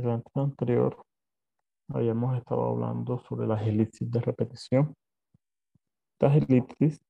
Clase 0.00 0.24
anterior 0.34 0.94
habíamos 1.88 2.36
estado 2.36 2.68
hablando 2.68 3.18
sobre 3.20 3.46
las 3.46 3.66
elipsis 3.66 4.10
de 4.10 4.20
repetición. 4.20 4.94
Estas 6.12 6.36
elipsis 6.36 7.00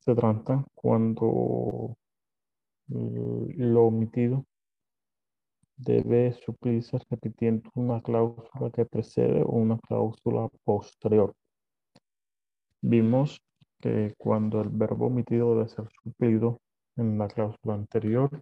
se 0.00 0.14
tratan 0.14 0.66
cuando 0.74 1.96
eh, 2.90 3.54
lo 3.56 3.86
omitido 3.86 4.44
debe 5.78 6.34
suplirse 6.34 6.98
repitiendo 7.08 7.70
una 7.74 8.02
cláusula 8.02 8.70
que 8.70 8.84
precede 8.84 9.42
o 9.42 9.52
una 9.52 9.78
cláusula 9.78 10.50
posterior. 10.64 11.34
Vimos 12.82 13.40
que 13.80 14.14
cuando 14.18 14.60
el 14.60 14.68
verbo 14.68 15.06
omitido 15.06 15.54
debe 15.54 15.68
ser 15.70 15.88
suplido 16.02 16.60
en 16.96 17.16
la 17.16 17.28
cláusula 17.28 17.74
anterior, 17.74 18.38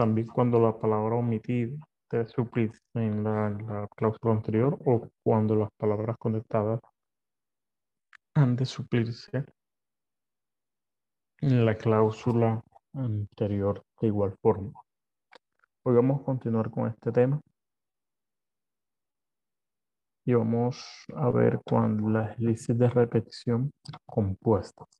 también 0.00 0.28
cuando 0.28 0.58
la 0.58 0.78
palabra 0.78 1.16
omitida 1.16 1.76
debe 2.10 2.26
suplirse 2.26 2.80
en 2.94 3.22
la, 3.22 3.86
cláusula 3.94 4.32
anterior 4.32 4.78
o 4.86 5.06
cuando 5.22 5.54
las 5.54 5.68
palabras 5.76 6.16
conectadas 6.16 6.80
han 8.32 8.56
de 8.56 8.64
suplirse 8.64 9.44
en 11.42 11.66
la 11.66 11.76
cláusula 11.76 12.62
anterior 12.94 13.84
de 14.00 14.06
igual 14.06 14.34
forma. 14.40 14.72
Hoy 15.82 15.96
vamos 15.96 16.22
a 16.22 16.24
continuar 16.24 16.70
con 16.70 16.88
este 16.88 17.12
tema 17.12 17.38
y 20.24 20.32
vamos 20.32 20.82
a 21.14 21.28
ver 21.28 21.60
cuando 21.62 22.08
las 22.08 22.38
listas 22.38 22.78
de 22.78 22.88
repetición 22.88 23.70
compuestas. 24.06 24.99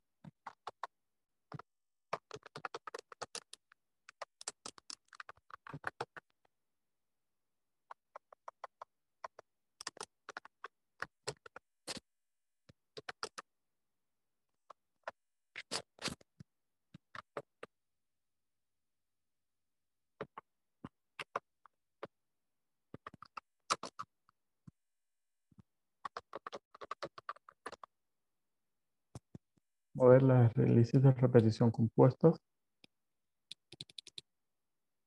ver 30.09 30.23
las 30.23 30.55
elipsis 30.57 31.01
de 31.03 31.11
repetición 31.11 31.71
compuestas. 31.71 32.35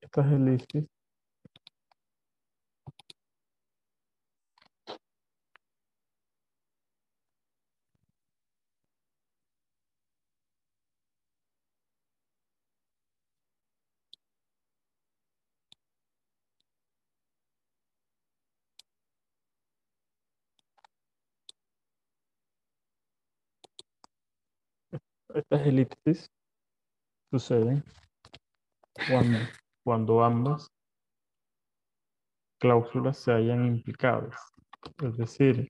Estas 0.00 0.32
elipsis 0.32 0.86
Elipsis 25.66 26.30
suceden 27.30 27.82
cuando, 29.08 29.38
cuando 29.84 30.24
ambas 30.24 30.70
cláusulas 32.60 33.18
se 33.18 33.32
hayan 33.32 33.66
implicadas. 33.66 34.36
Es 35.02 35.16
decir, 35.16 35.68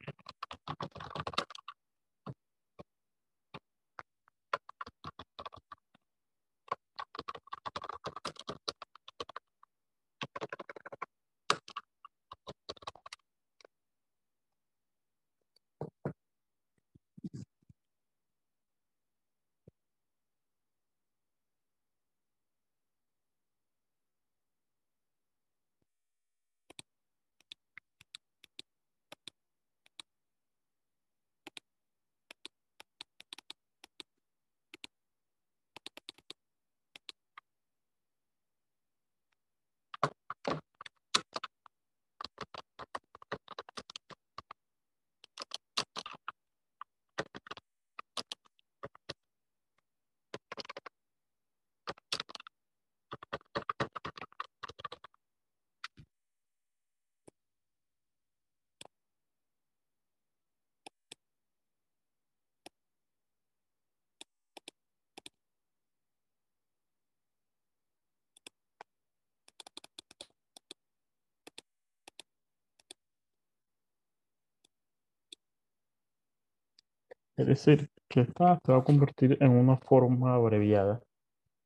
Es 77.37 77.47
decir, 77.47 77.91
que 78.09 78.21
esta 78.23 78.61
se 78.65 78.73
va 78.73 78.79
a 78.79 78.85
convertir 78.85 79.37
en 79.41 79.53
una 79.53 79.77
forma 79.79 80.35
abreviada 80.35 81.01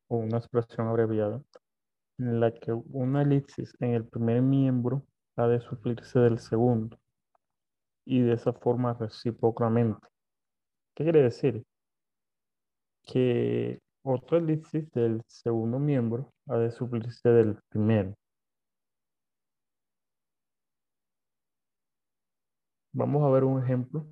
o 0.08 0.16
una 0.18 0.38
expresión 0.38 0.88
abreviada 0.88 1.42
en 2.18 2.40
la 2.40 2.52
que 2.52 2.72
una 2.72 3.22
elipsis 3.22 3.74
en 3.80 3.92
el 3.94 4.06
primer 4.06 4.42
miembro 4.42 5.04
ha 5.36 5.46
de 5.48 5.60
suplirse 5.60 6.18
del 6.20 6.38
segundo 6.38 6.98
y 8.06 8.20
de 8.22 8.34
esa 8.34 8.52
forma 8.52 8.94
recíprocamente. 8.94 10.06
¿Qué 10.94 11.04
quiere 11.04 11.22
decir? 11.22 11.64
Que 13.03 13.80
otra 14.03 14.38
elipsis 14.38 14.91
del 14.92 15.22
segundo 15.26 15.78
miembro 15.78 16.32
ha 16.47 16.56
de 16.59 16.71
suplirse 16.71 17.28
del 17.30 17.59
primero. 17.68 18.14
Vamos 22.92 23.22
a 23.22 23.30
ver 23.30 23.44
un 23.44 23.62
ejemplo 23.62 24.06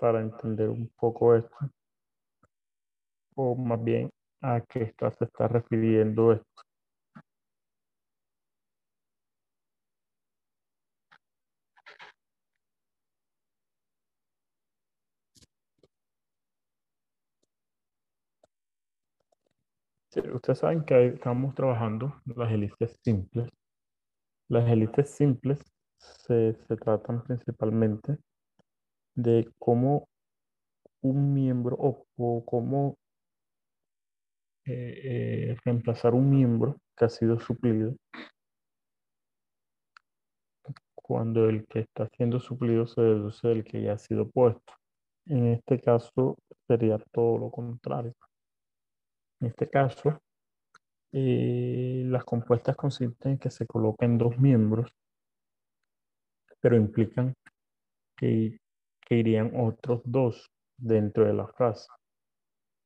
para 0.00 0.20
entender 0.20 0.68
un 0.70 0.88
poco 0.96 1.36
esto, 1.36 1.56
o 3.34 3.54
más 3.54 3.82
bien 3.84 4.10
a 4.40 4.60
qué 4.62 4.82
está, 4.84 5.10
se 5.12 5.24
está 5.26 5.46
refiriendo 5.48 6.32
esto. 6.32 6.46
ustedes 20.34 20.58
saben 20.58 20.84
que 20.84 21.06
estamos 21.08 21.54
trabajando 21.54 22.20
las 22.24 22.50
élites 22.50 22.98
simples. 23.04 23.48
Las 24.48 24.68
élites 24.68 25.10
simples 25.10 25.60
se, 25.98 26.54
se 26.54 26.76
tratan 26.76 27.22
principalmente 27.22 28.18
de 29.14 29.50
cómo 29.58 30.08
un 31.02 31.34
miembro 31.34 31.76
o, 31.78 32.44
cómo 32.44 32.96
eh, 34.66 35.00
eh, 35.52 35.56
reemplazar 35.64 36.14
un 36.14 36.30
miembro 36.30 36.76
que 36.96 37.06
ha 37.06 37.08
sido 37.08 37.38
suplido 37.40 37.96
cuando 41.10 41.48
el 41.48 41.66
que 41.66 41.80
está 41.80 42.08
siendo 42.16 42.38
suplido 42.38 42.86
se 42.86 43.00
deduce 43.00 43.48
del 43.48 43.64
que 43.64 43.82
ya 43.82 43.94
ha 43.94 43.98
sido 43.98 44.30
puesto. 44.30 44.72
En 45.26 45.46
este 45.48 45.80
caso 45.80 46.38
sería 46.68 46.98
todo 47.10 47.36
lo 47.36 47.50
contrario. 47.50 48.14
En 49.40 49.48
este 49.48 49.68
caso, 49.68 50.20
eh, 51.12 52.04
las 52.06 52.22
compuestas 52.22 52.76
consisten 52.76 53.32
en 53.32 53.38
que 53.38 53.50
se 53.50 53.66
coloquen 53.66 54.18
dos 54.18 54.38
miembros, 54.38 54.92
pero 56.60 56.76
implican 56.76 57.34
que, 58.16 58.59
que 59.10 59.16
irían 59.16 59.50
otros 59.56 60.02
dos 60.04 60.48
dentro 60.76 61.26
de 61.26 61.34
la 61.34 61.48
frase. 61.48 61.88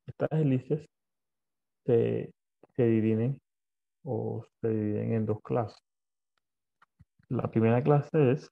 Estas 0.06 0.30
hélices 0.32 0.88
se, 1.84 2.32
se 2.74 2.82
dividen 2.82 3.38
o 4.04 4.42
se 4.62 4.68
dividen 4.70 5.12
en 5.12 5.26
dos 5.26 5.42
clases. 5.42 5.82
La 7.28 7.50
primera 7.50 7.82
clase 7.82 8.32
es 8.32 8.50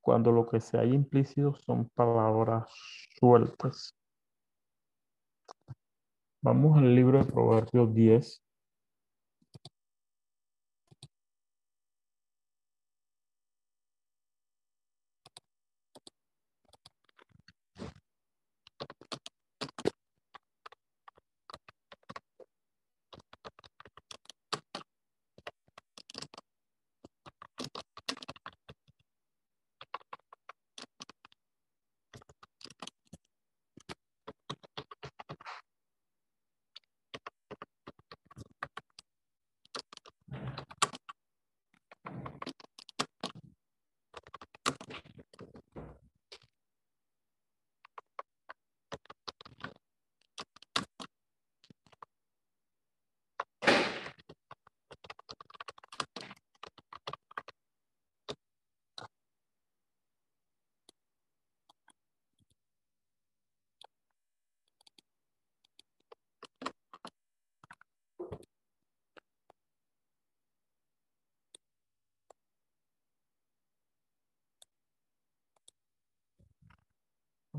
cuando 0.00 0.30
lo 0.30 0.48
que 0.48 0.60
se 0.60 0.78
hay 0.78 0.92
implícito 0.94 1.56
son 1.56 1.88
palabras 1.90 2.70
sueltas. 3.18 3.92
Vamos 6.42 6.78
al 6.78 6.94
libro 6.94 7.18
de 7.18 7.30
Proverbios 7.30 7.92
10, 7.92 8.42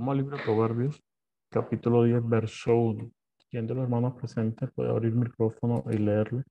Vamos 0.01 0.13
al 0.13 0.17
libro 0.17 0.35
de 0.35 0.43
Proverbios, 0.43 1.03
capítulo 1.51 2.03
10, 2.03 2.27
verso 2.27 2.75
1. 2.75 3.11
¿Quién 3.51 3.67
de 3.67 3.75
los 3.75 3.83
hermanos 3.83 4.15
presentes 4.15 4.71
puede 4.73 4.89
abrir 4.89 5.11
el 5.11 5.19
micrófono 5.19 5.83
y 5.91 5.97
leerlo? 5.99 6.41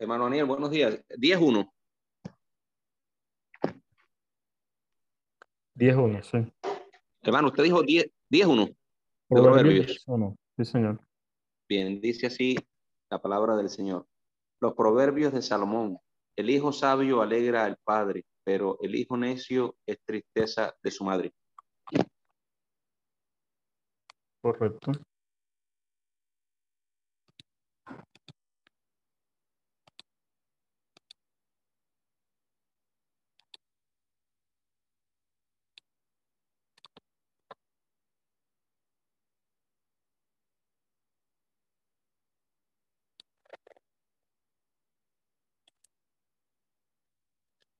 Hermano 0.00 0.24
Daniel, 0.24 0.46
buenos 0.46 0.70
días. 0.72 1.00
10-1. 1.16 1.77
10-1, 5.78 6.22
sí. 6.22 6.70
Hermano, 7.22 7.48
usted 7.48 7.62
dijo 7.62 7.82
10-1. 7.82 8.10
Proverbios 8.30 8.76
Proverbios. 9.28 10.06
10-1, 10.06 10.36
sí, 10.56 10.64
señor. 10.64 11.00
Bien, 11.68 12.00
dice 12.00 12.26
así 12.26 12.56
la 13.10 13.20
palabra 13.20 13.56
del 13.56 13.68
Señor. 13.68 14.06
Los 14.60 14.74
proverbios 14.74 15.32
de 15.32 15.42
Salomón. 15.42 15.98
El 16.36 16.50
hijo 16.50 16.72
sabio 16.72 17.20
alegra 17.22 17.64
al 17.64 17.76
padre, 17.84 18.24
pero 18.44 18.78
el 18.80 18.94
hijo 18.94 19.16
necio 19.16 19.76
es 19.86 19.98
tristeza 20.04 20.74
de 20.82 20.90
su 20.90 21.04
madre. 21.04 21.32
Correcto. 24.40 24.92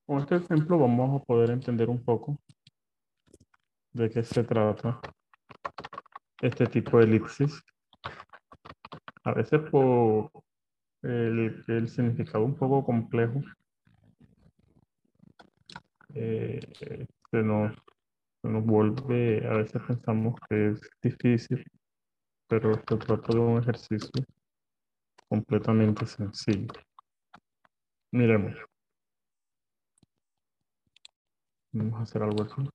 Con 0.09 0.21
este 0.21 0.37
ejemplo 0.37 0.79
vamos 0.79 1.21
a 1.21 1.25
poder 1.27 1.51
entender 1.51 1.91
un 1.91 2.03
poco 2.03 2.39
de 3.93 4.09
qué 4.09 4.23
se 4.23 4.43
trata 4.43 5.03
este 6.41 6.67
tipo 6.67 6.97
de 6.97 7.05
elipsis. 7.05 7.63
A 9.23 9.35
veces 9.35 9.61
por 9.71 10.31
el, 11.03 11.89
significado 11.91 12.43
un 12.43 12.57
poco 12.57 12.87
complejo 12.87 13.43
eh, 16.15 16.59
se, 17.31 17.43
nos, 17.43 17.77
se 18.41 18.49
nos 18.49 18.65
vuelve, 18.65 19.47
a 19.47 19.59
veces 19.59 19.83
pensamos 19.87 20.41
que 20.49 20.69
es 20.69 20.81
difícil, 21.03 21.63
pero 22.47 22.77
se 22.77 22.97
trata 22.97 23.35
de 23.35 23.41
un 23.41 23.59
ejercicio 23.59 24.25
completamente 25.29 26.07
sencillo. 26.07 26.73
Miremos. 28.11 28.68
Hacer 32.01 32.23
algo 32.23 32.43
así. 32.43 32.69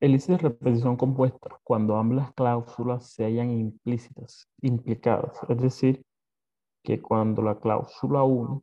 Elipsis 0.00 0.28
de 0.28 0.38
repetición 0.38 0.96
compuesta 0.96 1.60
cuando 1.62 1.96
ambas 1.96 2.32
cláusulas 2.34 3.06
se 3.06 3.24
hayan 3.24 3.50
implícitas, 3.50 4.48
implicadas. 4.60 5.38
Es 5.48 5.58
decir, 5.58 6.04
que 6.82 7.00
cuando 7.00 7.40
la 7.40 7.58
cláusula 7.60 8.24
1 8.24 8.62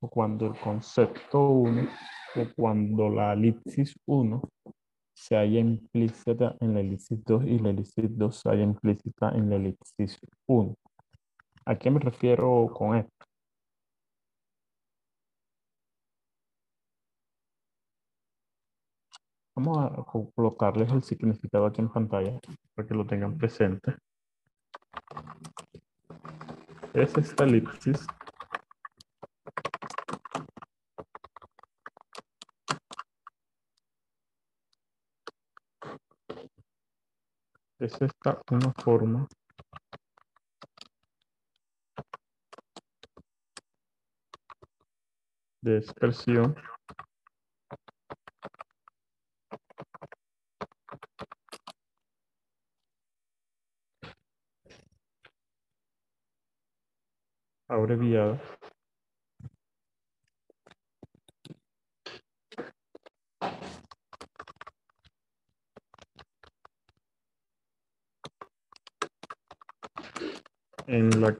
o 0.00 0.08
cuando 0.10 0.46
el 0.46 0.60
concepto 0.60 1.48
1 1.48 1.88
o 2.36 2.46
cuando 2.56 3.08
la 3.08 3.32
elipsis 3.32 3.94
1 4.06 4.42
se 5.14 5.36
haya 5.36 5.60
implícita 5.60 6.56
en 6.60 6.74
la 6.74 6.80
elipsis 6.80 7.24
2 7.24 7.44
y 7.44 7.58
la 7.58 7.70
elipsis 7.70 8.18
2 8.18 8.36
se 8.36 8.50
haya 8.50 8.62
implícita 8.62 9.30
en 9.30 9.50
la 9.50 9.56
elipsis 9.56 10.18
1. 10.46 10.74
¿A 11.66 11.78
qué 11.78 11.90
me 11.90 12.00
refiero 12.00 12.68
con 12.74 12.96
esto? 12.96 13.10
Vamos 19.56 19.78
a 19.78 20.04
colocarles 20.34 20.90
el 20.90 21.02
significado 21.04 21.66
aquí 21.66 21.80
en 21.80 21.88
pantalla 21.88 22.40
para 22.74 22.88
que 22.88 22.94
lo 22.94 23.06
tengan 23.06 23.38
presente. 23.38 23.94
Es 26.92 27.16
esta 27.16 27.44
elipsis 27.44 28.04
es 37.84 38.00
esta 38.00 38.40
una 38.50 38.72
forma. 38.82 39.26
De 45.62 45.78
expresión 45.78 46.54
abreviada 57.68 58.40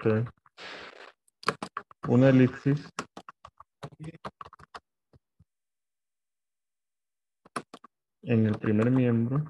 que 0.05 0.25
una 2.09 2.29
elipsis. 2.29 2.87
En 8.23 8.47
el 8.47 8.59
primer 8.59 8.91
miembro. 8.91 9.45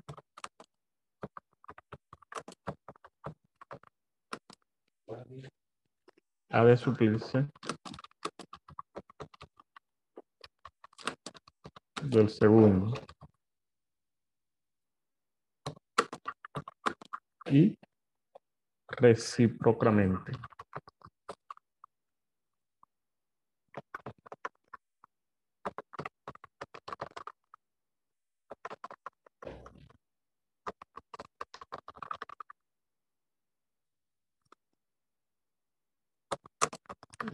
Ha 6.51 6.65
de 6.65 6.77
suplirse 6.77 7.49
del 12.03 12.29
segundo 12.29 12.93
y 17.47 17.77
recíprocamente. 19.05 20.33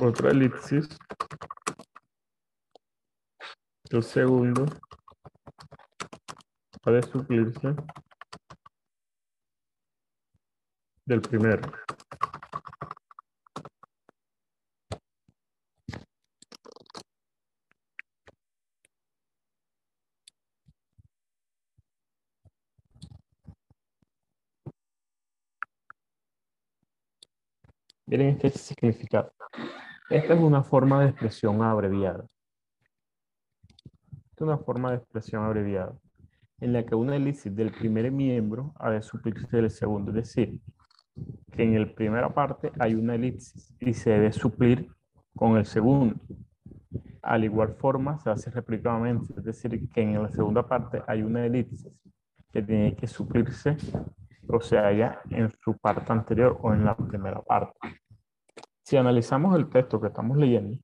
Otra 0.00 0.30
elipsis. 0.30 0.88
El 3.90 4.02
segundo 4.02 4.66
de 6.84 7.02
suplirse 7.02 7.74
del 11.10 11.20
primero. 11.20 11.60
Miren 28.06 28.28
este 28.28 28.50
significado. 28.50 29.32
Esta 30.10 30.34
es 30.34 30.40
una 30.40 30.62
forma 30.62 31.00
de 31.02 31.10
expresión 31.10 31.62
abreviada. 31.62 32.24
Esta 34.30 34.36
es 34.36 34.40
una 34.42 34.58
forma 34.58 34.90
de 34.90 34.98
expresión 34.98 35.44
abreviada 35.44 35.96
en 36.60 36.72
la 36.72 36.84
que 36.84 36.94
una 36.94 37.16
elipsis 37.16 37.54
del 37.54 37.72
primer 37.72 38.12
miembro 38.12 38.72
ha 38.76 38.90
de 38.90 39.02
suplirse 39.02 39.56
del 39.56 39.70
segundo. 39.70 40.10
Es 40.10 40.16
decir, 40.16 40.60
que 41.60 41.64
en 41.64 41.78
la 41.78 41.94
primera 41.94 42.30
parte 42.30 42.72
hay 42.78 42.94
una 42.94 43.16
elipsis 43.16 43.74
y 43.80 43.92
se 43.92 44.08
debe 44.08 44.32
suplir 44.32 44.90
con 45.36 45.58
el 45.58 45.66
segundo. 45.66 46.14
Al 47.20 47.44
igual 47.44 47.74
forma 47.74 48.18
se 48.18 48.30
hace 48.30 48.50
replicadamente, 48.50 49.34
es 49.36 49.44
decir, 49.44 49.90
que 49.90 50.00
en 50.00 50.22
la 50.22 50.30
segunda 50.30 50.66
parte 50.66 51.02
hay 51.06 51.22
una 51.22 51.44
elipsis 51.44 51.86
que 52.50 52.62
tiene 52.62 52.96
que 52.96 53.06
suplirse 53.06 53.76
o 54.48 54.58
sea 54.62 54.90
ya 54.92 55.20
en 55.28 55.50
su 55.62 55.76
parte 55.76 56.10
anterior 56.10 56.58
o 56.62 56.72
en 56.72 56.82
la 56.82 56.96
primera 56.96 57.42
parte. 57.42 57.78
Si 58.82 58.96
analizamos 58.96 59.54
el 59.54 59.68
texto 59.68 60.00
que 60.00 60.06
estamos 60.06 60.38
leyendo, 60.38 60.78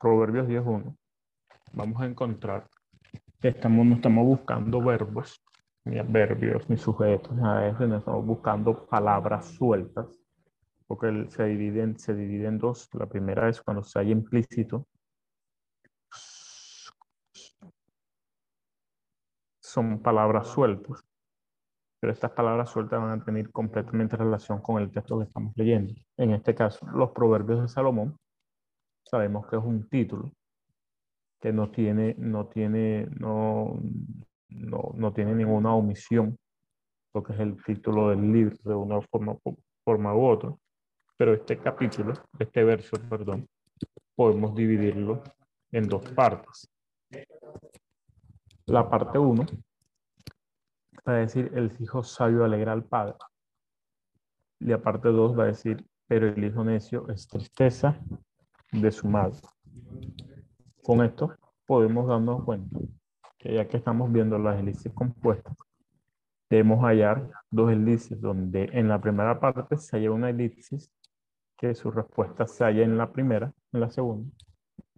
Proverbios 0.00 0.48
10.1, 0.48 0.96
vamos 1.72 2.02
a 2.02 2.06
encontrar 2.06 2.66
que 3.40 3.48
estamos, 3.48 3.86
no 3.86 3.94
estamos 3.94 4.26
buscando 4.26 4.82
verbos, 4.82 5.40
ni 5.90 5.98
adverbios, 5.98 6.68
ni 6.70 6.76
sujetos, 6.76 7.32
a 7.42 7.60
veces 7.60 7.88
no 7.88 7.96
estamos 7.98 8.24
buscando 8.24 8.86
palabras 8.86 9.46
sueltas, 9.46 10.06
porque 10.86 11.26
se 11.30 11.44
divide, 11.44 11.98
se 11.98 12.14
divide 12.14 12.50
dos. 12.52 12.88
La 12.94 13.06
primera 13.06 13.48
es 13.48 13.60
cuando 13.62 13.82
se 13.82 13.98
hay 13.98 14.10
implícito, 14.12 14.86
son 19.60 20.00
palabras 20.00 20.48
sueltas 20.48 21.04
pero 22.00 22.14
estas 22.14 22.32
palabras 22.32 22.70
sueltas 22.70 22.98
van 22.98 23.20
a 23.20 23.24
tener 23.24 23.50
completamente 23.50 24.16
relación 24.16 24.62
con 24.62 24.80
el 24.80 24.90
texto 24.90 25.18
que 25.18 25.24
estamos 25.24 25.52
leyendo. 25.54 25.94
En 26.16 26.30
este 26.30 26.54
caso, 26.54 26.86
los 26.94 27.10
proverbios 27.10 27.60
de 27.60 27.68
Salomón, 27.68 28.16
sabemos 29.04 29.46
que 29.46 29.56
es 29.56 29.62
un 29.62 29.86
título 29.88 30.32
que 31.40 31.52
no 31.52 31.70
tiene, 31.70 32.14
no 32.18 32.46
tiene, 32.48 33.06
no, 33.18 33.78
no, 34.50 34.92
no 34.94 35.12
tiene 35.12 35.34
ninguna 35.34 35.74
omisión, 35.74 36.38
lo 37.14 37.22
que 37.22 37.32
es 37.32 37.40
el 37.40 37.62
título 37.64 38.10
del 38.10 38.32
libro 38.32 38.56
de 38.64 38.74
una 38.74 39.00
forma, 39.00 39.36
forma 39.84 40.14
u 40.14 40.26
otra. 40.26 40.54
Pero 41.16 41.34
este 41.34 41.58
capítulo, 41.58 42.14
este 42.38 42.64
verso, 42.64 42.96
perdón, 43.08 43.46
podemos 44.14 44.54
dividirlo 44.54 45.22
en 45.72 45.88
dos 45.88 46.02
partes. 46.12 46.70
La 48.66 48.88
parte 48.88 49.18
1 49.18 49.44
va 51.06 51.12
a 51.14 51.16
decir, 51.16 51.50
el 51.54 51.72
hijo 51.80 52.02
sabio 52.02 52.44
alegra 52.44 52.72
al 52.72 52.84
padre. 52.84 53.16
Y 54.60 54.66
la 54.66 54.78
parte 54.78 55.08
2 55.08 55.38
va 55.38 55.44
a 55.44 55.48
decir, 55.48 55.84
pero 56.06 56.28
el 56.28 56.44
hijo 56.44 56.64
necio 56.64 57.08
es 57.08 57.26
tristeza 57.26 57.98
de 58.72 58.90
su 58.90 59.08
madre. 59.08 59.40
Con 60.82 61.04
esto 61.04 61.34
podemos 61.66 62.06
darnos 62.06 62.44
cuenta 62.44 62.78
que 63.40 63.54
ya 63.54 63.66
que 63.66 63.78
estamos 63.78 64.12
viendo 64.12 64.38
las 64.38 64.60
elipsis 64.60 64.92
compuestas, 64.92 65.56
debemos 66.50 66.84
hallar 66.84 67.30
dos 67.50 67.72
elipsis 67.72 68.20
donde 68.20 68.68
en 68.72 68.86
la 68.86 69.00
primera 69.00 69.40
parte 69.40 69.78
se 69.78 69.96
halla 69.96 70.10
una 70.10 70.28
elipsis 70.28 70.92
que 71.56 71.74
su 71.74 71.90
respuesta 71.90 72.46
se 72.46 72.64
halla 72.64 72.84
en 72.84 72.98
la 72.98 73.10
primera, 73.10 73.52
en 73.72 73.80
la 73.80 73.90
segunda, 73.90 74.30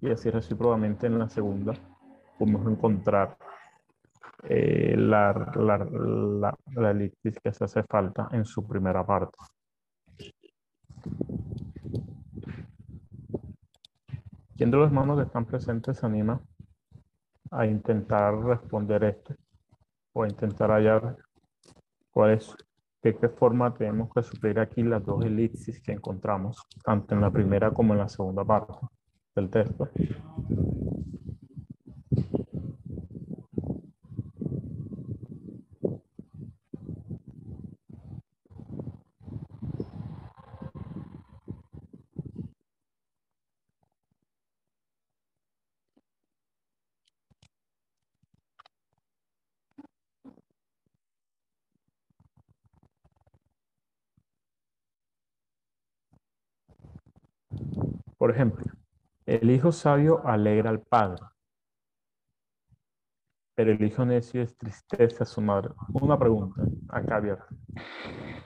y 0.01 0.11
así 0.11 0.29
recíprocamente 0.29 1.07
en 1.07 1.19
la 1.21 1.29
segunda 1.29 1.75
podemos 2.39 2.67
encontrar 2.67 3.37
eh, 4.43 4.97
la, 4.99 5.33
la, 5.55 5.79
la, 5.79 6.59
la 6.75 6.91
elipsis 6.91 7.39
que 7.39 7.53
se 7.53 7.65
hace 7.65 7.85
falta 7.85 8.29
en 8.33 8.45
su 8.45 8.67
primera 8.67 9.07
parte. 9.07 9.39
¿Quién 14.57 14.71
de 14.71 14.77
los 14.77 14.87
hermanos 14.89 15.19
que 15.19 15.27
están 15.27 15.45
presentes 15.45 15.99
se 15.99 16.07
anima 16.07 16.41
a 17.53 17.67
intentar 17.67 18.35
responder 18.43 19.05
esto? 19.05 19.35
O 20.15 20.23
a 20.23 20.29
intentar 20.29 20.71
hallar 20.71 21.17
cuál 22.11 22.33
es, 22.33 22.55
de 23.03 23.17
qué 23.17 23.29
forma 23.29 23.73
tenemos 23.75 24.11
que 24.13 24.23
suplir 24.23 24.59
aquí 24.59 24.83
las 24.83 25.05
dos 25.05 25.25
elipsis 25.25 25.81
que 25.81 25.93
encontramos, 25.93 26.57
tanto 26.85 27.15
en 27.15 27.21
la 27.21 27.31
primera 27.31 27.71
como 27.71 27.93
en 27.93 28.01
la 28.01 28.09
segunda 28.09 28.45
parte 28.45 28.75
del 29.35 29.51
texto. 29.51 29.89
Por 58.23 58.31
ejemplo, 58.31 58.65
el 59.27 59.51
hijo 59.51 59.73
sabio 59.73 60.25
alegra 60.25 60.71
al 60.71 60.81
padre, 60.81 61.25
pero 63.57 63.73
el 63.73 63.83
hijo 63.83 64.05
necio 64.05 64.41
es 64.43 64.57
tristeza 64.57 65.25
a 65.25 65.27
su 65.27 65.41
madre. 65.41 65.75
Una 65.93 66.17
pregunta, 66.17 66.63
acá 66.89 67.17
abierta. 67.17 67.49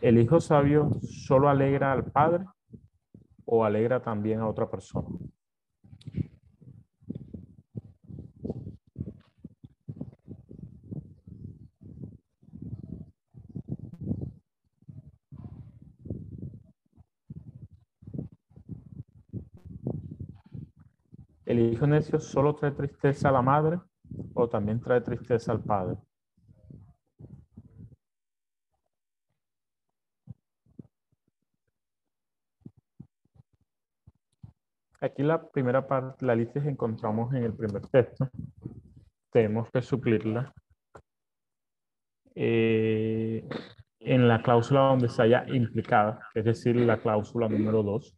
¿El 0.00 0.16
hijo 0.16 0.40
sabio 0.40 0.92
solo 1.02 1.50
alegra 1.50 1.92
al 1.92 2.10
padre 2.10 2.46
o 3.44 3.66
alegra 3.66 4.00
también 4.00 4.40
a 4.40 4.48
otra 4.48 4.66
persona? 4.66 5.08
¿El 21.46 21.60
hijo 21.76 21.86
necio 21.86 22.18
solo 22.18 22.54
trae 22.54 22.72
tristeza 22.72 23.28
a 23.28 23.32
la 23.32 23.42
madre 23.42 23.78
o 24.34 24.48
también 24.48 24.80
trae 24.80 25.02
tristeza 25.02 25.52
al 25.52 25.62
padre? 25.62 25.96
Aquí 35.00 35.22
la 35.22 35.46
primera 35.50 35.86
parte, 35.86 36.24
la 36.24 36.34
lista 36.34 36.62
que 36.62 36.70
encontramos 36.70 37.32
en 37.34 37.44
el 37.44 37.52
primer 37.52 37.82
texto, 37.88 38.28
tenemos 39.30 39.70
que 39.70 39.82
suplirla 39.82 40.54
eh, 42.34 43.46
en 44.00 44.28
la 44.28 44.42
cláusula 44.42 44.80
donde 44.80 45.10
se 45.10 45.22
haya 45.22 45.44
implicada, 45.48 46.20
es 46.34 46.46
decir, 46.46 46.76
la 46.76 46.96
cláusula 46.96 47.48
número 47.48 47.82
2. 47.82 48.14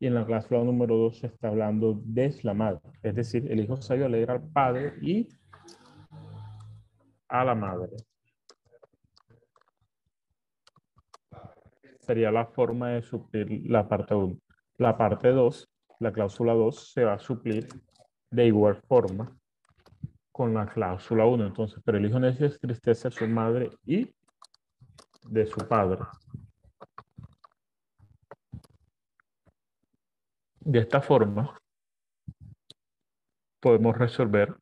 Y 0.00 0.06
en 0.06 0.14
la 0.14 0.24
cláusula 0.24 0.62
número 0.62 0.96
2 0.96 1.18
se 1.18 1.26
está 1.26 1.48
hablando 1.48 2.00
de 2.04 2.32
la 2.42 2.54
madre, 2.54 2.80
es 3.02 3.14
decir, 3.14 3.50
el 3.50 3.60
hijo 3.60 3.76
sabio 3.76 4.06
alegra 4.06 4.34
al 4.34 4.48
padre 4.48 4.94
y 5.02 5.28
a 7.28 7.44
la 7.44 7.54
madre. 7.54 7.96
Sería 12.00 12.30
la 12.30 12.46
forma 12.46 12.90
de 12.90 13.02
suplir 13.02 13.68
la 13.68 13.86
parte 13.86 14.14
1. 14.14 14.38
La 14.78 14.96
parte 14.96 15.28
2, 15.28 15.68
la 16.00 16.12
cláusula 16.12 16.54
2, 16.54 16.92
se 16.92 17.04
va 17.04 17.14
a 17.14 17.18
suplir 17.18 17.68
de 18.30 18.46
igual 18.46 18.80
forma 18.88 19.36
con 20.32 20.54
la 20.54 20.66
cláusula 20.66 21.26
1. 21.26 21.48
Entonces, 21.48 21.82
pero 21.84 21.98
el 21.98 22.06
hijo 22.06 22.18
necio 22.18 22.46
es 22.46 22.58
tristeza 22.60 23.08
de 23.08 23.14
su 23.14 23.26
madre 23.26 23.70
y 23.84 24.10
de 25.28 25.46
su 25.46 25.58
padre. 25.66 25.98
De 30.68 30.80
esta 30.80 31.00
forma, 31.00 31.58
podemos 33.58 33.96
resolver 33.96 34.54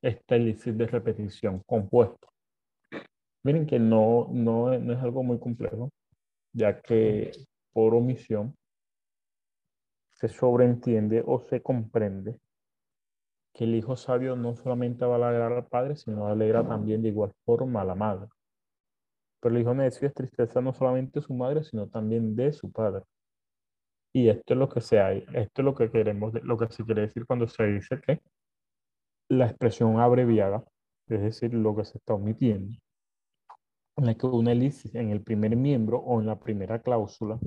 esta 0.00 0.36
elipsis 0.36 0.74
de 0.74 0.86
repetición 0.86 1.62
compuesta. 1.66 2.28
Miren 3.42 3.66
que 3.66 3.78
no, 3.78 4.28
no, 4.32 4.78
no 4.78 4.92
es 4.94 4.98
algo 5.00 5.22
muy 5.22 5.38
complejo, 5.38 5.90
ya 6.54 6.80
que 6.80 7.30
por 7.74 7.94
omisión 7.94 8.56
se 10.14 10.28
sobreentiende 10.28 11.22
o 11.26 11.40
se 11.40 11.60
comprende 11.60 12.38
que 13.52 13.64
el 13.64 13.74
hijo 13.74 13.96
sabio 13.96 14.34
no 14.34 14.56
solamente 14.56 15.04
va 15.04 15.16
a 15.16 15.28
alegrar 15.28 15.52
al 15.52 15.66
padre, 15.66 15.96
sino 15.96 16.26
alegra 16.26 16.66
también 16.66 17.02
de 17.02 17.10
igual 17.10 17.34
forma 17.44 17.82
a 17.82 17.84
la 17.84 17.94
madre. 17.94 18.28
Pero 19.40 19.54
el 19.54 19.60
hijo 19.60 19.74
necio 19.74 20.08
es 20.08 20.14
tristeza 20.14 20.62
no 20.62 20.72
solamente 20.72 21.20
de 21.20 21.26
su 21.26 21.34
madre, 21.34 21.64
sino 21.64 21.86
también 21.86 22.34
de 22.34 22.54
su 22.54 22.72
padre. 22.72 23.04
Y 24.12 24.28
esto 24.28 24.54
es 24.54 24.58
lo 24.58 24.68
que 24.68 24.80
se 24.80 25.00
hay, 25.00 25.24
esto 25.32 25.62
es 25.62 25.64
lo 25.64 25.74
que 25.74 25.90
queremos, 25.90 26.34
lo 26.42 26.58
que 26.58 26.68
se 26.68 26.84
quiere 26.84 27.02
decir 27.02 27.26
cuando 27.26 27.48
se 27.48 27.64
dice 27.64 28.00
que 28.00 28.20
la 29.28 29.46
expresión 29.46 29.98
abreviada, 29.98 30.62
es 31.08 31.22
decir, 31.22 31.54
lo 31.54 31.74
que 31.74 31.84
se 31.84 31.98
está 31.98 32.14
omitiendo, 32.14 32.76
en 33.96 34.06
la 34.06 34.14
que 34.14 34.26
una 34.26 34.52
elipsis 34.52 34.94
en 34.94 35.10
el 35.10 35.22
primer 35.22 35.56
miembro 35.56 35.98
o 35.98 36.20
en 36.20 36.26
la 36.26 36.38
primera 36.38 36.82
cláusula 36.82 37.38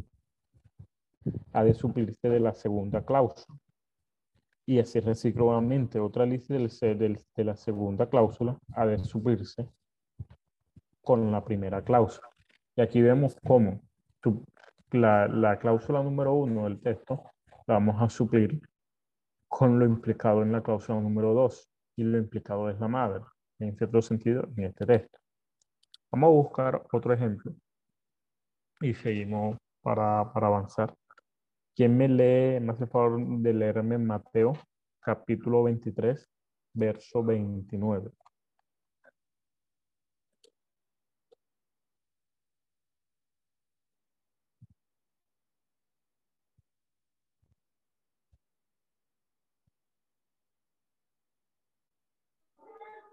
ha 1.53 1.63
de 1.63 1.73
suplirse 1.73 2.29
de 2.29 2.39
la 2.39 2.53
segunda 2.53 3.05
cláusula. 3.05 3.59
Y 4.67 4.79
así 4.79 4.99
recíclicamente, 4.99 5.99
otra 5.99 6.23
elipsis 6.23 6.81
de 6.89 7.43
la 7.43 7.55
segunda 7.55 8.09
cláusula 8.09 8.57
ha 8.73 8.87
de 8.87 8.97
suplirse 9.03 9.69
con 11.01 11.31
la 11.31 11.43
primera 11.45 11.83
cláusula. 11.83 12.27
Y 12.75 12.81
aquí 12.81 13.01
vemos 13.01 13.37
cómo 13.45 13.81
la, 14.95 15.27
la 15.27 15.59
cláusula 15.59 16.01
número 16.01 16.33
uno 16.33 16.63
del 16.65 16.81
texto 16.81 17.23
la 17.67 17.75
vamos 17.75 18.01
a 18.01 18.09
suplir 18.09 18.61
con 19.47 19.79
lo 19.79 19.85
implicado 19.85 20.43
en 20.43 20.51
la 20.51 20.61
cláusula 20.61 20.99
número 20.99 21.33
dos 21.33 21.69
y 21.95 22.03
lo 22.03 22.17
implicado 22.17 22.69
es 22.69 22.79
la 22.79 22.87
madre, 22.87 23.23
en 23.59 23.75
cierto 23.77 24.01
sentido, 24.01 24.47
en 24.57 24.65
este 24.65 24.85
texto. 24.85 25.17
Vamos 26.11 26.27
a 26.27 26.31
buscar 26.31 26.83
otro 26.91 27.13
ejemplo 27.13 27.53
y 28.81 28.93
seguimos 28.93 29.57
para, 29.81 30.31
para 30.33 30.47
avanzar. 30.47 30.93
¿Quién 31.75 31.97
me 31.97 32.07
lee, 32.07 32.59
me 32.59 32.73
hace 32.73 32.87
favor 32.87 33.19
de 33.19 33.53
leerme 33.53 33.97
Mateo 33.97 34.53
capítulo 34.99 35.63
23, 35.63 36.27
verso 36.73 37.23
29? 37.23 38.11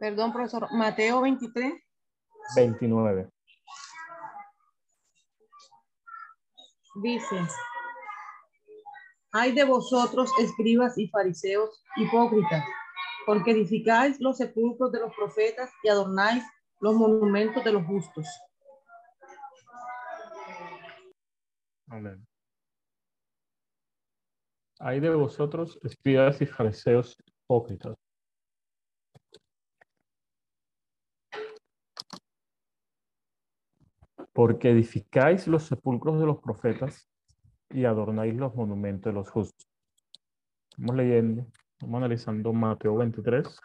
Perdón, 0.02 0.32
profesor. 0.32 0.66
Mateo 0.72 1.20
23. 1.20 1.74
29. 2.56 3.30
Dice, 7.04 7.36
hay 9.30 9.52
de 9.52 9.62
vosotros, 9.62 10.32
escribas 10.40 10.98
y 10.98 11.06
fariseos, 11.06 11.84
hipócritas, 11.94 12.64
porque 13.26 13.52
edificáis 13.52 14.20
los 14.20 14.38
sepulcros 14.38 14.90
de 14.90 14.98
los 14.98 15.14
profetas 15.14 15.70
y 15.84 15.88
adornáis 15.88 16.42
los 16.80 16.96
monumentos 16.96 17.62
de 17.62 17.72
los 17.72 17.86
justos. 17.86 18.26
Amén. 21.86 22.26
Hay 24.80 24.98
de 24.98 25.14
vosotros, 25.14 25.78
escribas 25.84 26.42
y 26.42 26.46
fariseos, 26.46 27.16
hipócritas, 27.24 28.01
porque 34.32 34.70
edificáis 34.70 35.46
los 35.46 35.64
sepulcros 35.64 36.18
de 36.20 36.26
los 36.26 36.38
profetas 36.40 37.08
y 37.70 37.84
adornáis 37.84 38.34
los 38.34 38.54
monumentos 38.54 39.12
de 39.12 39.18
los 39.18 39.30
justos. 39.30 39.68
Vamos 40.76 40.96
leyendo, 40.96 41.46
vamos 41.80 41.98
analizando 41.98 42.52
Mateo 42.52 42.96
23. 42.96 43.60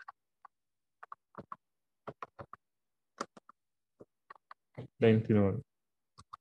Veintinueve. 5.00 5.62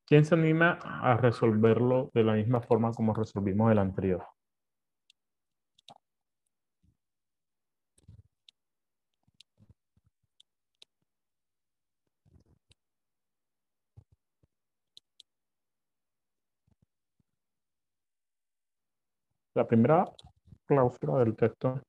¿Quién 0.06 0.24
se 0.24 0.34
anima 0.34 0.78
a 0.82 1.16
resolverlo 1.16 2.10
de 2.14 2.24
la 2.24 2.34
misma 2.34 2.60
forma 2.60 2.92
como 2.92 3.12
resolvimos 3.12 3.72
el 3.72 3.78
anterior? 3.78 4.24
La 19.57 19.66
primera 19.66 20.05
cláusula 20.66 21.25
del 21.25 21.35
texto 21.35 21.81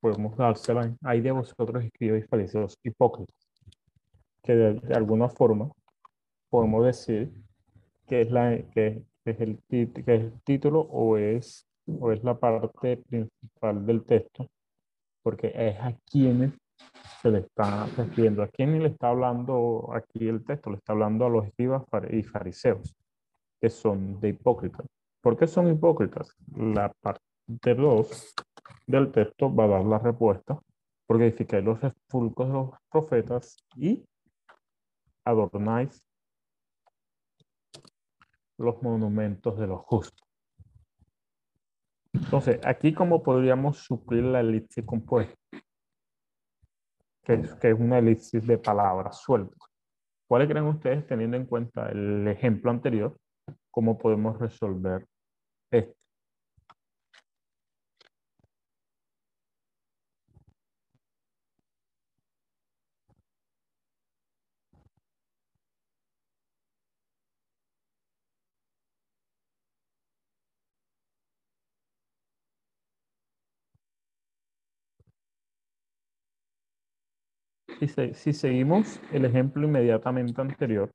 podemos 0.00 0.36
dársela. 0.36 0.92
Hay 1.04 1.20
de 1.20 1.30
vosotros 1.30 1.84
escribes 1.84 2.26
fariseos 2.28 2.76
hipócritas. 2.82 3.36
Que 4.42 4.56
de, 4.56 4.94
alguna 4.96 5.28
forma 5.28 5.70
podemos 6.50 6.84
decir 6.84 7.32
que 8.08 8.22
es, 8.22 8.32
la, 8.32 8.58
que, 8.72 9.04
es 9.26 9.40
el, 9.40 9.62
que 9.68 9.92
es 9.94 10.08
el 10.08 10.32
título 10.42 10.80
o 10.80 11.16
es, 11.16 11.68
o 11.86 12.10
es 12.10 12.24
la 12.24 12.36
parte 12.36 12.96
principal 12.96 13.86
del 13.86 14.02
texto, 14.04 14.48
porque 15.22 15.52
es 15.54 15.78
a 15.78 15.96
quienes 16.10 16.50
se 17.22 17.30
le 17.30 17.38
está 17.38 17.86
refiriendo. 17.96 18.42
¿A 18.42 18.48
quién 18.48 18.82
le 18.82 18.88
está 18.88 19.10
hablando 19.10 19.88
aquí 19.94 20.26
el 20.26 20.44
texto? 20.44 20.68
Le 20.68 20.78
está 20.78 20.94
hablando 20.94 21.26
a 21.26 21.30
los 21.30 21.46
escribas 21.46 21.84
y 22.10 22.24
fariseos, 22.24 22.92
que 23.60 23.70
son 23.70 24.18
de 24.18 24.30
hipócritas. 24.30 24.84
¿Por 25.24 25.38
qué 25.38 25.46
son 25.46 25.68
hipócritas? 25.68 26.36
La 26.54 26.92
parte 27.00 27.74
2 27.74 28.34
del 28.86 29.10
texto 29.10 29.54
va 29.54 29.64
a 29.64 29.68
dar 29.68 29.84
la 29.86 29.98
respuesta, 29.98 30.60
porque 31.06 31.28
edificáis 31.28 31.64
los 31.64 31.80
sepulcros 31.80 32.48
de 32.48 32.52
los 32.52 32.70
profetas 32.90 33.56
y 33.74 34.04
adornáis 35.24 36.04
los 38.58 38.82
monumentos 38.82 39.58
de 39.58 39.66
los 39.66 39.80
justos. 39.80 40.28
Entonces, 42.12 42.60
aquí 42.62 42.92
cómo 42.92 43.22
podríamos 43.22 43.78
suplir 43.78 44.24
la 44.24 44.40
elipsis 44.40 44.84
compuesta, 44.84 45.34
que 47.22 47.32
es, 47.32 47.54
que 47.54 47.70
es 47.70 47.80
una 47.80 47.96
elipsis 47.96 48.46
de 48.46 48.58
palabras 48.58 49.22
sueltas. 49.22 49.58
¿Cuáles 50.28 50.50
creen 50.50 50.66
ustedes, 50.66 51.06
teniendo 51.06 51.38
en 51.38 51.46
cuenta 51.46 51.88
el 51.88 52.28
ejemplo 52.28 52.70
anterior, 52.70 53.16
cómo 53.70 53.96
podemos 53.96 54.38
resolver 54.38 55.06
si 78.14 78.32
seguimos 78.32 79.00
el 79.12 79.24
ejemplo 79.24 79.66
inmediatamente 79.66 80.40
anterior, 80.40 80.90